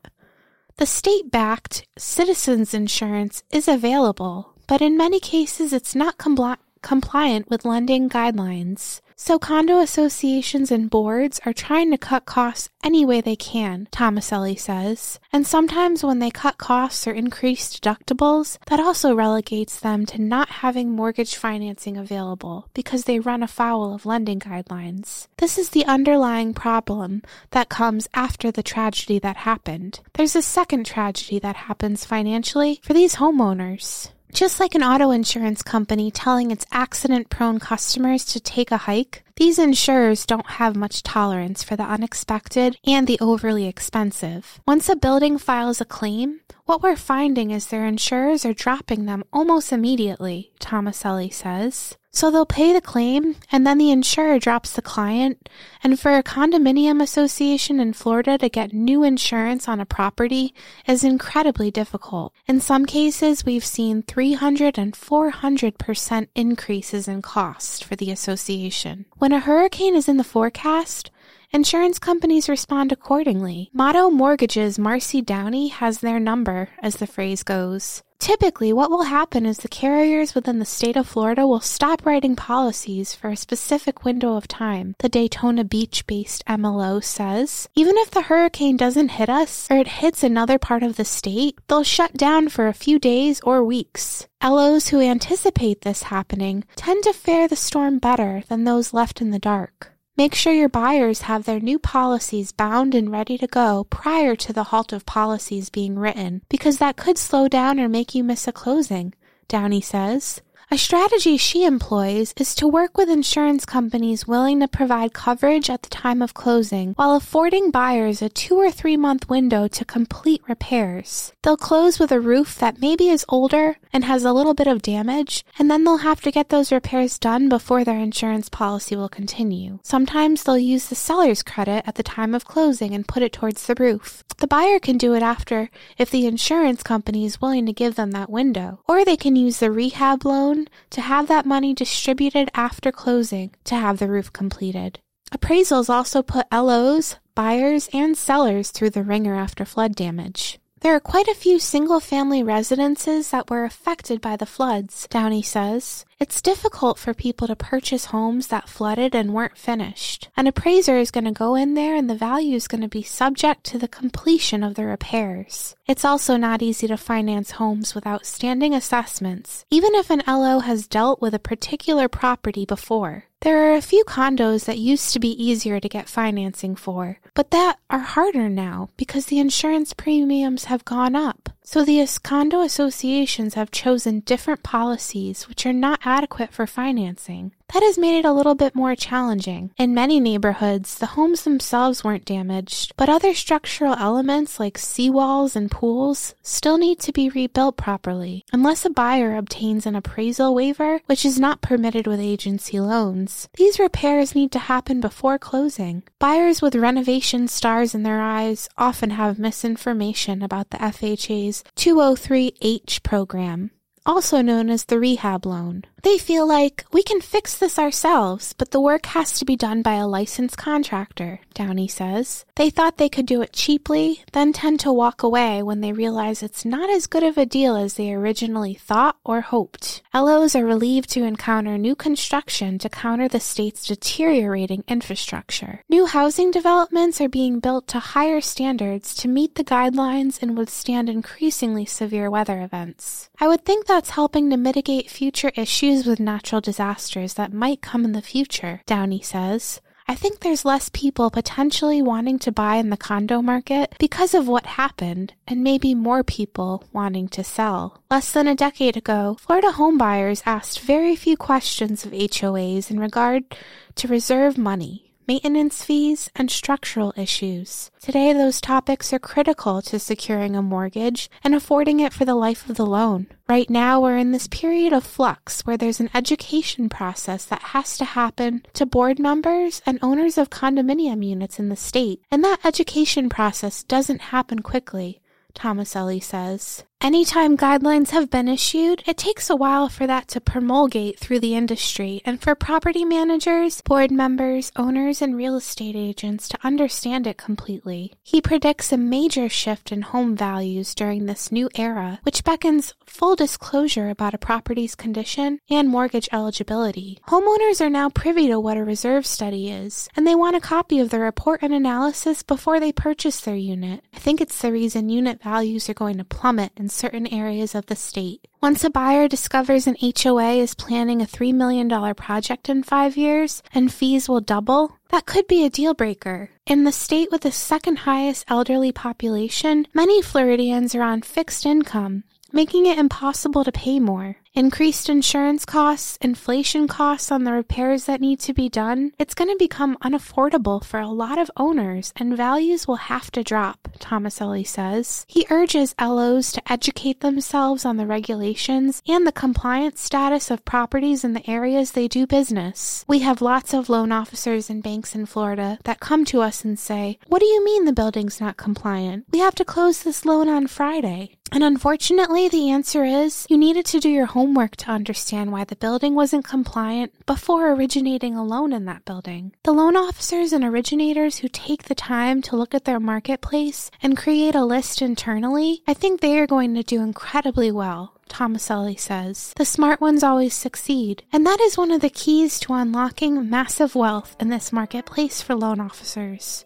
The 0.80 0.86
state 0.86 1.30
backed 1.30 1.86
citizens 1.98 2.74
insurance 2.74 3.44
is 3.52 3.68
available, 3.68 4.54
but 4.66 4.82
in 4.82 4.96
many 4.96 5.20
cases 5.20 5.74
it's 5.74 5.94
not 5.94 6.18
compli- 6.18 6.56
compliant 6.82 7.50
with 7.50 7.66
lending 7.66 8.08
guidelines. 8.08 9.02
So 9.22 9.38
condo 9.38 9.80
associations 9.80 10.72
and 10.72 10.90
boards 10.90 11.42
are 11.46 11.52
trying 11.52 11.92
to 11.92 11.98
cut 11.98 12.26
costs 12.26 12.70
any 12.82 13.04
way 13.04 13.20
they 13.20 13.36
can, 13.36 13.90
Tomaselli 13.92 14.58
says. 14.58 15.20
And 15.34 15.46
sometimes 15.46 16.06
when 16.06 16.20
they 16.20 16.32
cut 16.32 16.58
costs 16.58 17.06
or 17.06 17.12
increase 17.12 17.78
deductibles, 17.78 18.58
that 18.68 18.80
also 18.80 19.14
relegates 19.14 19.78
them 19.82 20.06
to 20.08 20.22
not 20.22 20.50
having 20.64 20.92
mortgage 20.92 21.36
financing 21.36 21.98
available 21.98 22.70
because 22.74 23.04
they 23.04 23.20
run 23.20 23.44
afoul 23.44 23.94
of 23.94 24.06
lending 24.06 24.40
guidelines. 24.40 25.28
This 25.38 25.58
is 25.58 25.72
the 25.72 25.86
underlying 25.86 26.54
problem 26.54 27.22
that 27.52 27.68
comes 27.68 28.08
after 28.14 28.52
the 28.52 28.64
tragedy 28.64 29.20
that 29.20 29.36
happened. 29.36 30.00
There's 30.14 30.36
a 30.38 30.42
second 30.42 30.86
tragedy 30.86 31.40
that 31.40 31.58
happens 31.68 32.06
financially 32.06 32.80
for 32.84 32.94
these 32.94 33.16
homeowners. 33.16 34.12
Just 34.32 34.60
like 34.60 34.76
an 34.76 34.84
auto 34.84 35.10
insurance 35.10 35.64
company 35.64 36.12
telling 36.12 36.52
its 36.52 36.66
accident 36.72 37.30
prone 37.30 37.60
customers 37.60 38.24
to 38.26 38.40
take 38.40 38.72
a 38.72 38.78
hike, 38.78 39.24
these 39.38 39.58
insurers 39.58 40.26
don't 40.26 40.46
have 40.52 40.76
much 40.76 41.02
tolerance 41.02 41.64
for 41.64 41.76
the 41.76 41.84
unexpected 41.84 42.78
and 42.86 43.08
the 43.08 43.18
overly 43.20 43.68
expensive. 43.68 44.60
Once 44.68 44.88
a 44.88 44.96
building 44.96 45.38
files 45.38 45.82
a 45.82 45.86
claim, 45.86 46.42
what 46.70 46.84
we're 46.84 46.96
finding 46.96 47.50
is 47.50 47.66
their 47.66 47.88
insurers 47.88 48.46
are 48.46 48.54
dropping 48.54 49.08
them 49.08 49.24
almost 49.34 49.72
immediately, 49.72 50.52
Tomaselli 50.60 51.34
says. 51.34 51.98
So 52.12 52.30
they'll 52.30 52.46
pay 52.46 52.74
the 52.74 52.80
claim 52.80 53.38
and 53.52 53.66
then 53.66 53.80
the 53.80 53.90
insurer 53.90 54.38
drops 54.38 54.74
the 54.74 54.84
client. 54.84 55.50
And 55.84 56.00
for 56.00 56.16
a 56.16 56.22
condominium 56.22 57.02
association 57.02 57.80
in 57.80 57.94
Florida 57.94 58.38
to 58.38 58.50
get 58.50 58.72
new 58.72 59.04
insurance 59.04 59.68
on 59.68 59.80
a 59.80 59.86
property 59.86 60.54
is 60.86 61.04
incredibly 61.04 61.72
difficult. 61.72 62.34
In 62.46 62.62
some 62.62 62.86
cases, 62.86 63.44
we've 63.44 63.66
seen 63.66 64.04
300 64.04 64.78
and 64.78 64.94
400% 64.94 66.28
increases 66.36 67.08
in 67.08 67.24
cost 67.24 67.84
for 67.84 67.96
the 67.96 68.12
association. 68.12 69.06
When 69.18 69.32
a 69.32 69.40
hurricane 69.40 69.96
is 69.96 70.08
in 70.08 70.18
the 70.18 70.24
forecast, 70.24 71.10
Insurance 71.52 71.98
companies 71.98 72.48
respond 72.48 72.92
accordingly. 72.92 73.72
Motto 73.74 74.12
Mortgage's 74.12 74.78
Marcy 74.78 75.20
Downey 75.20 75.70
has 75.70 76.00
their 76.00 76.20
number, 76.20 76.70
as 76.84 76.98
the 76.98 77.08
phrase 77.08 77.42
goes. 77.42 78.04
Typically, 78.20 78.72
what 78.72 78.92
will 78.92 79.04
happen 79.04 79.48
is 79.48 79.58
the 79.58 79.68
carriers 79.68 80.36
within 80.36 80.60
the 80.60 80.66
state 80.66 80.96
of 80.96 81.08
Florida 81.08 81.48
will 81.48 81.60
stop 81.60 82.06
writing 82.06 82.36
policies 82.36 83.16
for 83.16 83.32
a 83.32 83.36
specific 83.36 84.06
window 84.06 84.36
of 84.36 84.48
time, 84.48 84.94
the 85.00 85.10
Daytona 85.10 85.64
Beach 85.64 86.06
based 86.06 86.46
MLO 86.46 87.04
says. 87.04 87.68
Even 87.74 87.96
if 87.98 88.12
the 88.12 88.24
hurricane 88.24 88.78
doesn't 88.78 89.18
hit 89.18 89.30
us 89.30 89.68
or 89.72 89.78
it 89.78 89.88
hits 89.88 90.22
another 90.22 90.60
part 90.60 90.84
of 90.84 90.98
the 90.98 91.06
state, 91.06 91.58
they'll 91.68 91.84
shut 91.84 92.14
down 92.14 92.50
for 92.50 92.68
a 92.68 92.74
few 92.74 93.00
days 93.00 93.42
or 93.42 93.64
weeks. 93.64 94.28
LOs 94.44 94.90
who 94.90 95.02
anticipate 95.02 95.82
this 95.82 96.04
happening 96.04 96.64
tend 96.76 97.04
to 97.06 97.12
fare 97.12 97.48
the 97.48 97.56
storm 97.56 97.98
better 97.98 98.44
than 98.50 98.66
those 98.66 98.94
left 98.94 99.20
in 99.20 99.32
the 99.32 99.40
dark. 99.40 99.94
Make 100.20 100.36
sure 100.36 100.52
your 100.52 100.68
buyers 100.68 101.22
have 101.22 101.46
their 101.46 101.62
new 101.62 101.80
policies 101.80 102.52
bound 102.52 102.94
and 102.94 103.10
ready 103.10 103.38
to 103.38 103.48
go 103.48 103.86
prior 103.90 104.36
to 104.36 104.52
the 104.52 104.66
halt 104.66 104.92
of 104.92 105.06
policies 105.06 105.70
being 105.70 105.98
written, 105.98 106.42
because 106.50 106.78
that 106.80 106.98
could 106.98 107.18
slow 107.18 107.48
down 107.48 107.80
or 107.80 107.88
make 107.88 108.14
you 108.14 108.22
miss 108.22 108.46
a 108.46 108.52
closing, 108.52 109.14
Downey 109.48 109.80
says. 109.80 110.42
A 110.72 110.78
strategy 110.78 111.36
she 111.38 111.64
employs 111.66 112.32
is 112.38 112.54
to 112.56 112.68
work 112.68 112.96
with 112.96 113.10
insurance 113.10 113.66
companies 113.66 114.28
willing 114.28 114.60
to 114.60 114.68
provide 114.68 115.14
coverage 115.14 115.68
at 115.68 115.82
the 115.82 115.90
time 115.90 116.22
of 116.22 116.36
closing 116.36 116.94
while 116.94 117.16
affording 117.16 117.72
buyers 117.72 118.22
a 118.22 118.30
two 118.30 118.56
or 118.56 118.70
three 118.70 118.96
month 118.96 119.30
window 119.30 119.68
to 119.70 119.84
complete 119.84 120.44
repairs. 120.48 121.34
They'll 121.42 121.58
close 121.58 121.98
with 121.98 122.12
a 122.12 122.20
roof 122.20 122.60
that 122.60 122.82
maybe 122.82 123.08
is 123.08 123.26
older 123.30 123.78
and 123.92 124.04
has 124.04 124.24
a 124.24 124.34
little 124.34 124.54
bit 124.54 124.68
of 124.68 124.82
damage, 124.82 125.44
and 125.58 125.70
then 125.70 125.84
they'll 125.84 125.98
have 125.98 126.22
to 126.22 126.32
get 126.32 126.50
those 126.50 126.72
repairs 126.72 127.18
done 127.18 127.50
before 127.50 127.84
their 127.84 127.98
insurance 127.98 128.50
policy 128.50 128.96
will 128.96 129.10
continue. 129.10 129.80
Sometimes 129.84 130.44
they'll 130.44 130.58
use 130.58 130.88
the 130.88 130.96
seller's 130.96 131.44
credit 131.44 131.84
at 131.88 131.96
the 131.96 132.04
time 132.04 132.36
of 132.36 132.46
closing 132.46 132.94
and 132.94 133.08
put 133.08 133.24
it 133.24 133.34
towards 133.34 133.66
the 133.66 133.76
roof. 133.80 134.24
The 134.38 134.48
buyer 134.48 134.80
can 134.80 134.98
do 134.98 135.14
it 135.14 135.24
after 135.24 135.70
if 135.98 136.10
the 136.12 136.26
insurance 136.26 136.84
company 136.84 137.26
is 137.26 137.42
willing 137.42 137.66
to 137.66 137.74
give 137.74 137.96
them 137.96 138.12
that 138.12 138.30
window, 138.30 138.80
or 138.88 139.04
they 139.04 139.18
can 139.18 139.36
use 139.36 139.60
the 139.60 139.72
rehab 139.72 140.26
loan 140.26 140.68
to 140.92 141.02
have 141.02 141.28
that 141.28 141.46
money 141.46 141.74
distributed 141.74 142.50
after 142.54 142.92
closing 142.92 143.56
to 143.66 143.76
have 143.76 144.00
the 144.00 144.10
roof 144.10 144.32
completed. 144.32 145.00
Appraisals 145.32 145.90
also 145.90 146.22
put 146.22 146.48
LOs, 146.52 147.18
buyers, 147.36 147.90
and 147.94 148.18
sellers 148.18 148.72
through 148.72 148.90
the 148.90 149.04
ringer 149.04 149.36
after 149.36 149.66
flood 149.66 149.96
damage. 149.96 150.59
There 150.82 150.96
are 150.96 151.02
quite 151.02 151.28
a 151.28 151.36
few 151.36 151.60
single 151.60 152.00
family 152.00 152.42
residences 152.42 153.32
that 153.32 153.50
were 153.50 153.66
affected 153.66 154.22
by 154.22 154.38
the 154.38 154.46
floods, 154.46 155.08
Downey 155.10 155.42
says. 155.42 156.06
It's 156.20 156.42
difficult 156.42 157.00
for 157.00 157.14
people 157.14 157.48
to 157.48 157.56
purchase 157.56 158.06
homes 158.06 158.48
that 158.48 158.68
flooded 158.68 159.16
and 159.16 159.34
weren't 159.34 159.58
finished. 159.58 160.28
An 160.36 160.48
appraiser 160.48 160.98
is 160.98 161.12
going 161.12 161.24
to 161.24 161.32
go 161.32 161.56
in 161.56 161.76
there 161.76 161.96
and 161.96 162.10
the 162.10 162.16
value 162.16 162.58
is 162.58 162.68
going 162.68 162.82
to 162.82 162.90
be 162.90 163.04
subject 163.04 163.64
to 163.68 163.78
the 163.78 163.88
completion 163.88 164.62
of 164.62 164.76
the 164.76 164.86
repairs. 164.86 165.78
It's 165.88 166.04
also 166.04 166.36
not 166.36 166.62
easy 166.62 166.88
to 166.88 166.98
finance 166.98 167.52
homes 167.52 167.96
with 167.96 168.06
outstanding 168.06 168.74
assessments, 168.74 169.64
even 169.72 169.96
if 169.96 170.10
an 170.10 170.22
LO 170.28 170.60
has 170.60 170.88
dealt 170.88 171.22
with 171.22 171.34
a 171.34 171.40
particular 171.40 172.10
property 172.10 172.66
before. 172.66 173.24
There 173.40 173.72
are 173.72 173.76
a 173.76 173.82
few 173.82 174.04
condos 174.04 174.66
that 174.66 174.78
used 174.78 175.14
to 175.14 175.20
be 175.20 175.42
easier 175.42 175.80
to 175.80 175.88
get 175.88 176.10
financing 176.10 176.76
for, 176.76 177.20
but 177.34 177.52
that 177.52 177.78
are 177.90 178.00
harder 178.00 178.50
now 178.50 178.90
because 178.98 179.28
the 179.28 179.40
insurance 179.40 179.94
premiums 179.94 180.66
have 180.66 180.84
gone 180.84 181.16
up. 181.16 181.50
So 181.72 181.86
the 181.86 182.04
condo 182.24 182.62
associations 182.62 183.54
have 183.54 183.70
chosen 183.70 184.22
different 184.22 184.64
policies 184.64 185.48
which 185.48 185.68
are 185.68 185.72
not 185.72 186.00
adequate 186.04 186.52
for 186.52 186.66
financing. 186.66 187.52
That 187.74 187.84
has 187.84 188.00
made 188.00 188.18
it 188.18 188.26
a 188.26 188.34
little 188.34 188.56
bit 188.56 188.74
more 188.74 188.96
challenging. 188.96 189.72
In 189.78 189.94
many 189.94 190.20
neighborhoods, 190.20 190.98
the 190.98 191.14
homes 191.14 191.44
themselves 191.44 192.04
weren't 192.04 192.26
damaged, 192.26 192.94
but 192.98 193.10
other 193.10 193.36
structural 193.36 193.94
elements 193.94 194.60
like 194.60 194.80
seawalls 194.80 195.56
and 195.56 195.70
pools 195.70 196.34
still 196.42 196.80
need 196.80 197.00
to 197.02 197.12
be 197.12 197.30
rebuilt 197.30 197.78
properly. 197.78 198.44
Unless 198.52 198.86
a 198.86 198.90
buyer 198.90 199.36
obtains 199.36 199.86
an 199.86 199.96
appraisal 199.96 200.56
waiver, 200.56 201.02
which 201.06 201.24
is 201.24 201.40
not 201.40 201.62
permitted 201.62 202.08
with 202.08 202.20
agency 202.20 202.80
loans, 202.80 203.48
these 203.54 203.78
repairs 203.78 204.34
need 204.34 204.52
to 204.54 204.60
happen 204.60 205.00
before 205.00 205.38
closing. 205.38 206.02
Buyers 206.18 206.64
with 206.64 206.76
renovation 206.76 207.48
stars 207.48 207.94
in 207.94 208.02
their 208.02 208.20
eyes 208.20 208.68
often 208.80 209.12
have 209.12 209.38
misinformation 209.38 210.42
about 210.42 210.72
the 210.72 210.78
FHA's 210.78 211.64
203H 211.76 213.04
program 213.04 213.70
also 214.10 214.42
known 214.42 214.72
as 214.72 214.86
the 214.86 215.00
rehab 215.00 215.46
loan. 215.46 215.84
They 216.04 216.18
feel 216.18 216.48
like 216.48 216.86
we 216.92 217.04
can 217.04 217.22
fix 217.22 217.58
this 217.58 217.78
ourselves, 217.78 218.54
but 218.54 218.72
the 218.72 218.80
work 218.80 219.08
has 219.08 219.38
to 219.40 219.46
be 219.46 219.56
done 219.56 219.82
by 219.82 219.96
a 219.96 220.08
licensed 220.08 220.58
contractor, 220.58 221.42
Downey 221.54 221.88
says. 221.88 222.46
They 222.56 222.70
thought 222.70 222.98
they 222.98 223.10
could 223.10 223.26
do 223.26 223.42
it 223.42 223.54
cheaply, 223.54 224.24
then 224.32 224.54
tend 224.54 224.80
to 224.82 224.94
walk 224.94 225.24
away 225.24 225.62
when 225.62 225.82
they 225.82 225.92
realize 225.92 226.42
it's 226.42 226.64
not 226.64 226.90
as 226.90 227.08
good 227.08 227.24
of 227.24 227.38
a 227.38 227.46
deal 227.46 227.76
as 227.76 227.96
they 227.96 228.14
originally 228.14 228.76
thought 228.76 229.18
or 229.26 229.42
hoped. 229.42 230.02
LOs 230.14 230.56
are 230.56 230.66
relieved 230.66 231.10
to 231.12 231.24
encounter 231.24 231.78
new 231.78 231.96
construction 231.96 232.78
to 232.80 232.90
counter 232.90 233.28
the 233.28 233.40
state's 233.40 233.86
deteriorating 233.88 234.84
infrastructure. 234.88 235.84
New 235.90 236.06
housing 236.06 236.52
developments 236.52 237.20
are 237.20 237.30
being 237.30 237.60
built 237.60 237.88
to 237.88 238.00
higher 238.00 238.42
standards 238.42 239.14
to 239.16 239.28
meet 239.28 239.56
the 239.56 239.64
guidelines 239.64 240.42
and 240.42 240.58
withstand 240.58 241.10
increasingly 241.10 241.86
severe 241.86 242.30
weather 242.30 242.62
events. 242.62 243.30
I 243.40 243.48
would 243.48 243.66
think 243.66 243.86
that's 243.86 244.12
helping 244.12 244.50
to 244.50 244.58
mitigate 244.58 245.10
future 245.10 245.52
issues 245.56 245.89
with 245.90 246.20
natural 246.20 246.62
disasters 246.62 247.34
that 247.34 247.52
might 247.54 247.82
come 247.82 248.06
in 248.06 248.12
the 248.12 248.22
future, 248.22 248.82
Downey 248.86 249.22
says. 249.22 249.82
I 250.08 250.16
think 250.16 250.40
there's 250.40 250.66
less 250.66 250.90
people 250.90 251.30
potentially 251.30 252.02
wanting 252.02 252.40
to 252.40 252.52
buy 252.52 252.76
in 252.76 252.90
the 252.90 252.98
condo 252.98 253.42
market 253.42 253.94
because 254.00 254.34
of 254.34 254.48
what 254.48 254.66
happened, 254.66 255.34
and 255.48 255.64
maybe 255.64 255.94
more 255.94 256.24
people 256.24 256.84
wanting 256.94 257.28
to 257.30 257.44
sell. 257.44 258.02
Less 258.10 258.32
than 258.32 258.48
a 258.48 258.56
decade 258.56 258.98
ago, 258.98 259.38
Florida 259.40 259.72
homebuyers 259.72 260.44
asked 260.46 260.80
very 260.80 261.16
few 261.16 261.38
questions 261.38 262.06
of 262.06 262.12
HOAs 262.12 262.90
in 262.90 263.00
regard 263.00 263.56
to 263.96 264.08
reserve 264.08 264.58
money 264.58 265.09
maintenance 265.30 265.86
fees, 265.86 266.28
and 266.36 266.50
structural 266.50 267.14
issues. 267.16 267.92
Today, 268.02 268.34
those 268.34 268.60
topics 268.60 269.14
are 269.14 269.20
critical 269.20 269.80
to 269.80 270.00
securing 270.00 270.56
a 270.56 270.62
mortgage 270.64 271.30
and 271.44 271.54
affording 271.54 272.00
it 272.00 272.12
for 272.12 272.26
the 272.26 272.34
life 272.34 272.68
of 272.68 272.78
the 272.78 272.86
loan. 272.86 273.28
Right 273.48 273.70
now, 273.70 274.02
we're 274.02 274.18
in 274.18 274.32
this 274.32 274.48
period 274.48 274.92
of 274.92 275.04
flux 275.04 275.62
where 275.68 275.78
there's 275.78 276.00
an 276.00 276.10
education 276.16 276.90
process 276.90 277.46
that 277.46 277.62
has 277.62 277.96
to 278.00 278.06
happen 278.06 278.64
to 278.74 278.88
board 278.88 279.20
members 279.20 279.84
and 279.86 280.00
owners 280.02 280.36
of 280.40 280.50
condominium 280.50 281.24
units 281.24 281.60
in 281.60 281.70
the 281.70 281.76
state, 281.76 282.24
and 282.32 282.44
that 282.44 282.66
education 282.66 283.30
process 283.30 283.84
doesn't 283.84 284.34
happen 284.34 284.64
quickly. 284.64 285.22
Tomaselli 285.54 286.24
says. 286.24 286.86
Anytime 287.02 287.56
guidelines 287.56 288.10
have 288.10 288.30
been 288.30 288.50
issued, 288.50 289.04
it 289.08 289.16
takes 289.16 289.50
a 289.50 289.56
while 289.56 289.88
for 289.88 290.06
that 290.06 290.28
to 290.28 290.42
promulgate 290.42 291.18
through 291.18 291.40
the 291.40 291.56
industry 291.56 292.22
and 292.26 292.42
for 292.42 292.56
property 292.56 293.06
managers, 293.06 293.80
board 293.80 294.12
members, 294.12 294.70
owners, 294.76 295.22
and 295.22 295.38
real 295.38 295.56
estate 295.56 295.96
agents 295.96 296.50
to 296.50 296.58
understand 296.62 297.26
it 297.26 297.38
completely. 297.38 298.12
He 298.22 298.42
predicts 298.42 298.92
a 298.92 298.98
major 298.98 299.48
shift 299.48 299.94
in 299.94 300.02
home 300.02 300.36
values 300.36 300.94
during 300.94 301.26
this 301.26 301.54
new 301.54 301.70
era, 301.74 302.20
which 302.24 302.44
beckons 302.44 302.94
full 303.06 303.38
disclosure 303.38 304.10
about 304.10 304.34
a 304.34 304.38
property's 304.38 304.94
condition 304.94 305.60
and 305.70 305.88
mortgage 305.88 306.28
eligibility. 306.34 307.18
Homeowners 307.30 307.80
are 307.80 307.90
now 307.90 308.10
privy 308.10 308.48
to 308.48 308.60
what 308.60 308.76
a 308.76 308.84
reserve 308.84 309.26
study 309.26 309.72
is, 309.72 310.10
and 310.18 310.28
they 310.28 310.36
want 310.36 310.58
a 310.58 310.62
copy 310.62 311.00
of 311.00 311.12
the 311.12 311.20
report 311.22 311.62
and 311.64 311.74
analysis 311.74 312.44
before 312.44 312.82
they 312.82 312.92
purchase 312.92 313.40
their 313.40 313.56
unit. 313.56 314.04
I 314.14 314.20
think 314.20 314.42
it's 314.42 314.62
the 314.62 314.74
reason 314.74 315.08
unit 315.08 315.42
values 315.42 315.90
are 315.90 315.94
going 315.94 316.18
to 316.18 316.26
plummet 316.26 316.74
in 316.76 316.89
certain 316.90 317.28
areas 317.28 317.76
of 317.76 317.86
the 317.86 317.96
state. 317.96 318.48
Once 318.62 318.84
a 318.84 318.90
buyer 318.90 319.28
discovers 319.28 319.88
an 319.88 319.96
HOA 320.02 320.54
is 320.54 320.76
planning 320.76 321.22
a 321.22 321.26
$3 321.26 321.54
million 321.54 321.88
project 322.16 322.70
in 322.70 322.84
five 322.84 323.16
years 323.16 323.64
and 323.74 323.94
fees 323.94 324.28
will 324.28 324.42
double, 324.42 324.98
that 325.10 325.26
could 325.26 325.48
be 325.48 325.64
a 325.64 325.70
deal 325.70 325.94
breaker. 325.94 326.50
In 326.66 326.84
the 326.84 326.92
state 326.92 327.30
with 327.32 327.42
the 327.42 327.52
second 327.52 328.00
highest 328.00 328.46
elderly 328.48 328.92
population, 328.92 329.88
many 329.94 330.22
Floridians 330.22 330.94
are 330.94 331.04
on 331.04 331.22
fixed 331.22 331.66
income, 331.66 332.24
making 332.52 332.86
it 332.86 332.98
impossible 332.98 333.64
to 333.64 333.72
pay 333.72 334.00
more 334.00 334.38
increased 334.60 335.08
insurance 335.08 335.64
costs, 335.64 336.18
inflation 336.20 336.86
costs 336.86 337.32
on 337.32 337.46
the 337.46 337.54
repairs 337.54 338.04
that 338.04 338.20
need 338.20 338.42
to 338.42 338.54
be 338.54 338.68
done, 338.68 339.10
it's 339.18 339.34
going 339.34 339.50
to 339.50 339.56
become 339.58 339.96
unaffordable 340.04 340.84
for 340.84 341.00
a 341.00 341.08
lot 341.08 341.38
of 341.38 341.50
owners 341.56 342.12
and 342.18 342.36
values 342.36 342.86
will 342.86 343.08
have 343.08 343.32
to 343.32 343.42
drop, 343.42 343.88
Tomaselli 344.00 344.68
says. 344.68 345.26
He 345.30 345.48
urges 345.50 345.96
LOs 345.98 346.52
to 346.52 346.62
educate 346.70 347.22
themselves 347.22 347.86
on 347.86 347.96
the 347.96 348.06
regulations 348.06 349.02
and 349.08 349.26
the 349.26 349.32
compliance 349.32 350.02
status 350.02 350.52
of 350.52 350.66
properties 350.66 351.24
in 351.24 351.32
the 351.32 351.50
areas 351.50 351.92
they 351.92 352.10
do 352.10 352.28
business. 352.28 353.06
We 353.08 353.20
have 353.20 353.42
lots 353.42 353.74
of 353.74 353.88
loan 353.88 354.12
officers 354.12 354.70
and 354.70 354.84
banks 354.84 355.16
in 355.16 355.26
Florida 355.26 355.80
that 355.86 356.02
come 356.02 356.26
to 356.26 356.42
us 356.42 356.66
and 356.66 356.78
say, 356.78 357.18
What 357.28 357.40
do 357.40 357.46
you 357.46 357.64
mean 357.64 357.86
the 357.86 357.94
building's 357.94 358.42
not 358.42 358.58
compliant? 358.58 359.24
We 359.32 359.40
have 359.40 359.56
to 359.56 359.64
close 359.64 360.04
this 360.04 360.26
loan 360.26 360.50
on 360.50 360.68
Friday. 360.68 361.39
And 361.52 361.64
unfortunately, 361.64 362.48
the 362.48 362.70
answer 362.70 363.04
is 363.04 363.46
you 363.50 363.58
needed 363.58 363.86
to 363.88 364.00
do 364.00 364.10
your 364.10 364.28
homework 364.28 364.76
to 364.78 364.92
understand 364.92 365.52
why 365.52 365.64
the 365.64 365.76
building 365.76 366.16
wasn't 366.16 366.46
compliant 366.46 367.14
before 367.26 367.72
originating 367.72 368.36
a 368.36 368.44
loan 368.44 368.72
in 368.74 368.86
that 368.86 369.06
building. 369.06 369.54
The 369.64 369.74
loan 369.74 369.96
officers 369.96 370.54
and 370.54 370.64
originators 370.64 371.38
who 371.38 371.48
take 371.48 371.84
the 371.84 371.96
time 371.96 372.42
to 372.44 372.56
look 372.56 372.76
at 372.76 372.86
their 372.86 373.00
marketplace 373.00 373.90
and 374.02 374.18
create 374.18 374.56
a 374.56 374.66
list 374.66 375.02
internally, 375.02 375.82
I 375.88 375.94
think 375.94 376.22
they 376.22 376.40
are 376.40 376.48
going 376.48 376.76
to 376.76 376.84
do 376.84 377.02
incredibly 377.02 377.72
well. 377.72 378.14
Tomaselli 378.30 379.00
says. 379.00 379.54
The 379.58 379.66
smart 379.66 380.00
ones 380.00 380.24
always 380.24 380.54
succeed, 380.54 381.24
and 381.34 381.46
that 381.46 381.60
is 381.60 381.78
one 381.78 381.92
of 381.92 382.02
the 382.02 382.12
keys 382.12 382.60
to 382.62 382.74
unlocking 382.74 383.50
massive 383.50 383.96
wealth 383.96 384.36
in 384.40 384.50
this 384.50 384.72
marketplace 384.72 385.42
for 385.42 385.56
loan 385.56 385.80
officers. 385.80 386.64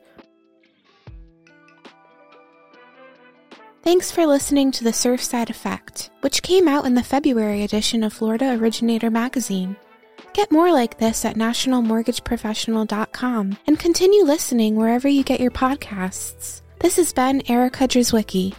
Thanks 3.84 4.12
for 4.12 4.26
listening 4.26 4.72
to 4.72 4.84
The 4.86 4.92
Surfside 4.92 5.50
Effect, 5.50 6.10
which 6.22 6.42
came 6.42 6.70
out 6.70 6.86
in 6.86 6.96
the 6.96 7.04
February 7.04 7.64
edition 7.64 8.02
of 8.04 8.14
Florida 8.14 8.58
Originator 8.58 9.12
magazine. 9.12 9.76
Get 10.32 10.54
more 10.54 10.72
like 10.72 10.98
this 10.98 11.26
at 11.26 11.36
nationalmortgageprofessional.com 11.36 13.58
and 13.68 13.78
continue 13.78 14.24
listening 14.24 14.78
wherever 14.78 15.10
you 15.10 15.26
get 15.26 15.42
your 15.42 15.52
podcasts. 15.52 16.62
This 16.80 16.96
has 16.96 17.12
been 17.12 17.44
Erica 17.52 17.90
Drzewiecki. 17.90 18.56